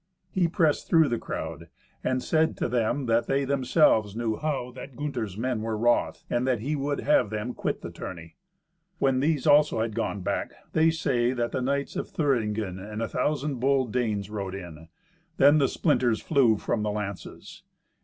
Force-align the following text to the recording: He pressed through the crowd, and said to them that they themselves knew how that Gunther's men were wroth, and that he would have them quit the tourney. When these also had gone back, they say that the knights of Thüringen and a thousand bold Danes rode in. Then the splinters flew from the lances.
He 0.31 0.47
pressed 0.47 0.87
through 0.87 1.09
the 1.09 1.19
crowd, 1.19 1.67
and 2.03 2.23
said 2.23 2.57
to 2.57 2.67
them 2.67 3.05
that 3.05 3.27
they 3.27 3.45
themselves 3.45 4.15
knew 4.15 4.35
how 4.35 4.71
that 4.71 4.95
Gunther's 4.95 5.37
men 5.37 5.61
were 5.61 5.77
wroth, 5.77 6.23
and 6.27 6.47
that 6.47 6.59
he 6.59 6.75
would 6.75 7.01
have 7.01 7.29
them 7.29 7.53
quit 7.53 7.83
the 7.83 7.91
tourney. 7.91 8.35
When 8.97 9.19
these 9.19 9.45
also 9.45 9.79
had 9.81 9.93
gone 9.93 10.21
back, 10.21 10.55
they 10.73 10.89
say 10.89 11.33
that 11.33 11.51
the 11.51 11.61
knights 11.61 11.95
of 11.95 12.07
Thüringen 12.09 12.79
and 12.79 12.99
a 12.99 13.07
thousand 13.07 13.59
bold 13.59 13.93
Danes 13.93 14.31
rode 14.31 14.55
in. 14.55 14.87
Then 15.37 15.59
the 15.59 15.67
splinters 15.67 16.19
flew 16.19 16.57
from 16.57 16.81
the 16.81 16.89
lances. 16.89 17.61